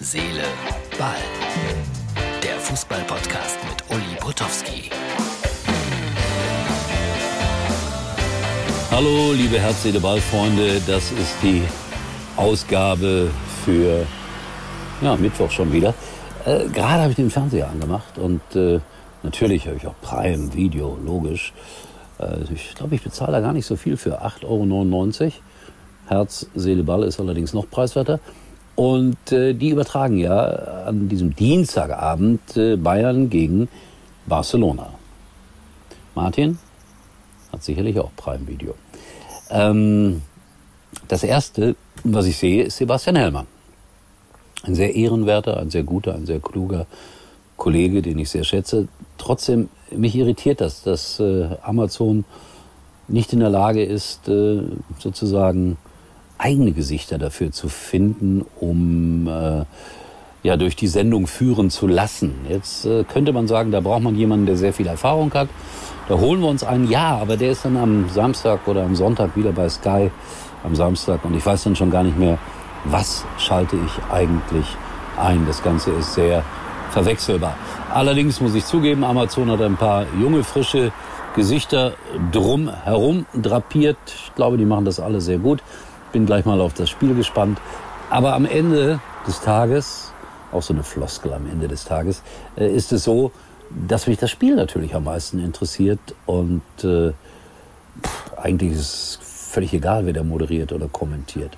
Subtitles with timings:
[0.00, 0.44] Seele,
[0.96, 1.16] Ball.
[2.40, 4.90] Der Fußball-Podcast mit Uli Potowski.
[8.92, 10.80] Hallo, liebe Herz, Seele, Ball-Freunde.
[10.86, 11.62] Das ist die
[12.36, 13.28] Ausgabe
[13.64, 14.06] für
[15.02, 15.92] ja, Mittwoch schon wieder.
[16.44, 18.78] Äh, Gerade habe ich den Fernseher angemacht und äh,
[19.24, 21.52] natürlich habe ich auch Prime Video, logisch.
[22.20, 25.32] Äh, ich glaube, ich bezahle da gar nicht so viel für 8,99 Euro.
[26.06, 28.20] Herz, Seele, Ball ist allerdings noch preiswerter.
[28.78, 30.40] Und äh, die übertragen ja
[30.86, 33.68] an diesem Dienstagabend äh, Bayern gegen
[34.24, 34.90] Barcelona.
[36.14, 36.60] Martin
[37.50, 38.74] hat sicherlich auch Prime-Video.
[39.50, 40.22] Ähm,
[41.08, 43.48] das erste, was ich sehe, ist Sebastian Hellmann.
[44.62, 46.86] Ein sehr ehrenwerter, ein sehr guter, ein sehr kluger
[47.56, 48.86] Kollege, den ich sehr schätze.
[49.16, 52.24] Trotzdem, mich irritiert das, dass äh, Amazon
[53.08, 54.62] nicht in der Lage ist, äh,
[55.00, 55.78] sozusagen
[56.38, 59.64] eigene Gesichter dafür zu finden, um äh,
[60.42, 62.34] ja durch die Sendung führen zu lassen.
[62.48, 65.48] Jetzt äh, könnte man sagen, da braucht man jemanden, der sehr viel Erfahrung hat.
[66.08, 69.36] Da holen wir uns einen, ja, aber der ist dann am Samstag oder am Sonntag
[69.36, 70.10] wieder bei Sky
[70.64, 72.38] am Samstag und ich weiß dann schon gar nicht mehr,
[72.84, 74.66] was schalte ich eigentlich
[75.18, 75.44] ein.
[75.46, 76.42] Das Ganze ist sehr
[76.90, 77.56] verwechselbar.
[77.92, 80.92] Allerdings muss ich zugeben, Amazon hat ein paar junge, frische
[81.34, 81.92] Gesichter
[82.32, 83.98] drum herum drapiert.
[84.06, 85.62] Ich glaube, die machen das alle sehr gut.
[86.12, 87.60] Bin gleich mal auf das Spiel gespannt.
[88.10, 90.12] Aber am Ende des Tages,
[90.52, 92.22] auch so eine Floskel am Ende des Tages,
[92.56, 93.32] äh, ist es so,
[93.70, 97.12] dass mich das Spiel natürlich am meisten interessiert und äh,
[98.02, 101.56] pff, eigentlich ist es völlig egal, wer da moderiert oder kommentiert.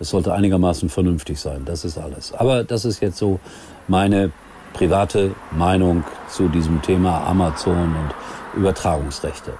[0.00, 2.32] Es sollte einigermaßen vernünftig sein, das ist alles.
[2.32, 3.38] Aber das ist jetzt so
[3.86, 4.32] meine
[4.72, 8.14] private Meinung zu diesem Thema Amazon und
[8.60, 9.52] Übertragungsrechte.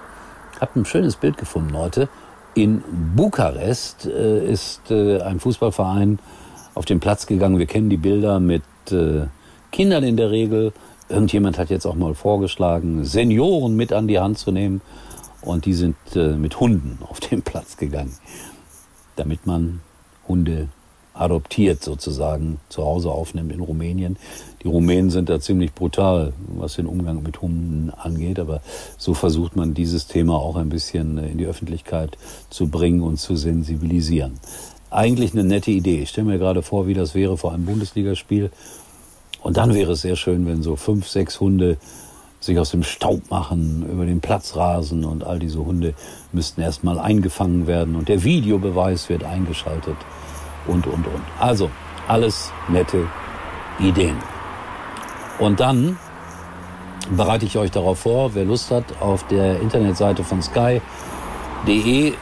[0.59, 2.09] Habe ein schönes Bild gefunden heute.
[2.55, 2.81] In
[3.17, 6.19] Bukarest äh, ist äh, ein Fußballverein
[6.73, 7.59] auf den Platz gegangen.
[7.59, 9.25] Wir kennen die Bilder mit äh,
[9.73, 10.71] Kindern in der Regel.
[11.09, 14.79] Irgendjemand hat jetzt auch mal vorgeschlagen, Senioren mit an die Hand zu nehmen.
[15.41, 18.15] Und die sind äh, mit Hunden auf den Platz gegangen,
[19.17, 19.81] damit man
[20.25, 20.69] Hunde
[21.15, 24.17] adoptiert sozusagen zu Hause aufnimmt in Rumänien.
[24.63, 28.61] Die Rumänen sind da ziemlich brutal, was den Umgang mit Hunden angeht, aber
[28.97, 32.17] so versucht man dieses Thema auch ein bisschen in die Öffentlichkeit
[32.49, 34.39] zu bringen und zu sensibilisieren.
[34.89, 36.01] Eigentlich eine nette Idee.
[36.01, 38.51] Ich stelle mir gerade vor, wie das wäre vor einem Bundesligaspiel.
[39.41, 41.77] Und dann wäre es sehr schön, wenn so fünf, sechs Hunde
[42.39, 45.93] sich aus dem Staub machen, über den Platz rasen und all diese Hunde
[46.31, 49.97] müssten erstmal eingefangen werden und der Videobeweis wird eingeschaltet
[50.67, 51.21] und, und, und.
[51.39, 51.69] Also,
[52.07, 53.07] alles nette
[53.79, 54.17] Ideen.
[55.39, 55.97] Und dann
[57.09, 62.13] bereite ich euch darauf vor, wer Lust hat, auf der Internetseite von sky.de,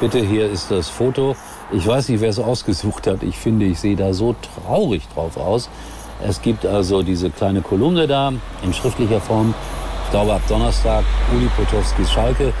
[0.00, 1.36] bitte hier ist das Foto.
[1.72, 3.22] Ich weiß nicht, wer es ausgesucht hat.
[3.22, 5.68] Ich finde, ich sehe da so traurig drauf aus.
[6.26, 8.32] Es gibt also diese kleine Kolumne da
[8.62, 9.54] in schriftlicher Form.
[10.04, 12.52] Ich glaube ab Donnerstag Uli Potowskis Schalke.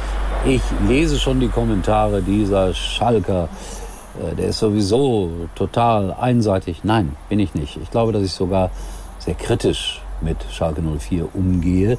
[0.46, 3.48] Ich lese schon die Kommentare dieser Schalker.
[4.20, 6.84] Äh, der ist sowieso total einseitig.
[6.84, 7.78] Nein, bin ich nicht.
[7.82, 8.70] Ich glaube, dass ich sogar
[9.18, 11.98] sehr kritisch mit Schalke 04 umgehe.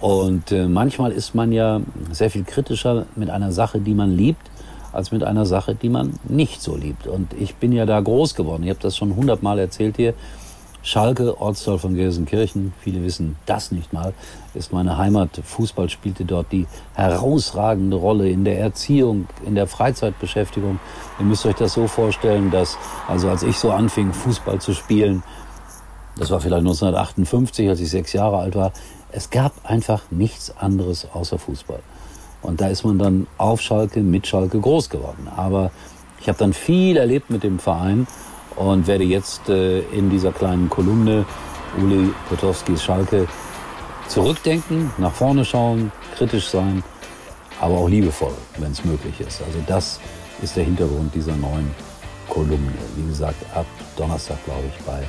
[0.00, 1.80] Und äh, manchmal ist man ja
[2.10, 4.50] sehr viel kritischer mit einer Sache, die man liebt,
[4.92, 7.06] als mit einer Sache, die man nicht so liebt.
[7.06, 8.64] Und ich bin ja da groß geworden.
[8.64, 10.14] Ich habe das schon hundertmal erzählt hier.
[10.84, 14.12] Schalke, Ortsteil von Gelsenkirchen, viele wissen das nicht mal,
[14.52, 15.40] ist meine Heimat.
[15.44, 20.80] Fußball spielte dort die herausragende Rolle in der Erziehung, in der Freizeitbeschäftigung.
[21.20, 22.76] Ihr müsst euch das so vorstellen, dass,
[23.06, 25.22] also als ich so anfing, Fußball zu spielen,
[26.18, 28.72] das war vielleicht 1958, als ich sechs Jahre alt war,
[29.12, 31.80] es gab einfach nichts anderes außer Fußball.
[32.42, 35.28] Und da ist man dann auf Schalke, mit Schalke groß geworden.
[35.36, 35.70] Aber
[36.20, 38.08] ich habe dann viel erlebt mit dem Verein
[38.56, 41.24] und werde jetzt äh, in dieser kleinen Kolumne
[41.80, 43.26] Uli Potowskis Schalke
[44.08, 46.82] zurückdenken, nach vorne schauen, kritisch sein,
[47.60, 49.42] aber auch liebevoll, wenn es möglich ist.
[49.42, 50.00] Also das
[50.42, 51.70] ist der Hintergrund dieser neuen
[52.28, 52.72] Kolumne.
[52.96, 53.66] Wie gesagt, ab
[53.96, 55.02] Donnerstag, glaube ich, bei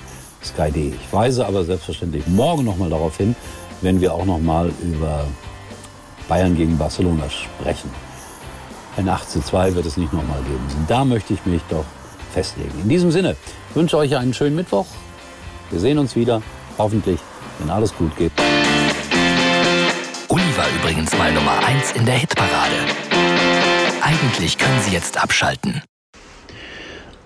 [0.44, 0.94] Sky.de.
[0.94, 3.36] Ich weise aber selbstverständlich morgen nochmal darauf hin,
[3.82, 5.26] wenn wir auch nochmal über
[6.28, 7.90] Bayern gegen Barcelona sprechen.
[8.96, 10.86] Ein 8 zu 2 wird es nicht nochmal geben.
[10.88, 11.86] Da möchte ich mich doch
[12.34, 12.74] festlegen.
[12.82, 13.36] In diesem Sinne
[13.74, 14.88] wünsche euch einen schönen Mittwoch.
[15.70, 16.42] Wir sehen uns wieder,
[16.78, 17.20] hoffentlich,
[17.60, 18.32] wenn alles gut geht.
[20.28, 22.76] Uli war übrigens mal Nummer 1 in der Hitparade.
[24.02, 25.82] Eigentlich können Sie jetzt abschalten.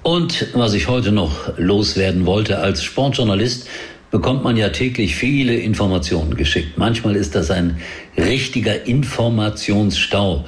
[0.03, 3.67] Und was ich heute noch loswerden wollte als Sportjournalist,
[4.11, 6.77] bekommt man ja täglich viele Informationen geschickt.
[6.77, 7.77] Manchmal ist das ein
[8.17, 10.45] richtiger Informationsstau.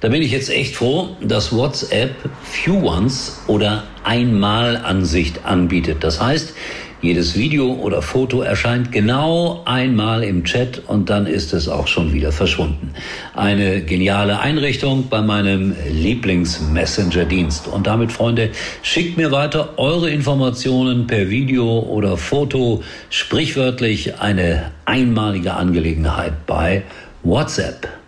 [0.00, 6.04] Da bin ich jetzt echt froh, dass WhatsApp Few Ones oder Einmalansicht anbietet.
[6.04, 6.54] Das heißt,
[7.02, 12.12] jedes Video oder Foto erscheint genau einmal im Chat und dann ist es auch schon
[12.12, 12.92] wieder verschwunden.
[13.34, 17.68] Eine geniale Einrichtung bei meinem Lieblings-Messenger-Dienst.
[17.68, 18.50] Und damit, Freunde,
[18.82, 22.82] schickt mir weiter eure Informationen per Video oder Foto.
[23.08, 26.82] Sprichwörtlich eine einmalige Angelegenheit bei
[27.22, 27.99] WhatsApp.